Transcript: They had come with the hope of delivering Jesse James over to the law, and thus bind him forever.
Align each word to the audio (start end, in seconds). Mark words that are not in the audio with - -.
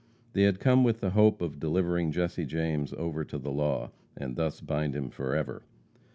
They 0.33 0.41
had 0.41 0.59
come 0.59 0.83
with 0.83 0.99
the 0.99 1.11
hope 1.11 1.43
of 1.43 1.59
delivering 1.59 2.11
Jesse 2.11 2.45
James 2.47 2.91
over 2.93 3.23
to 3.23 3.37
the 3.37 3.51
law, 3.51 3.91
and 4.17 4.35
thus 4.35 4.59
bind 4.59 4.95
him 4.95 5.11
forever. 5.11 5.61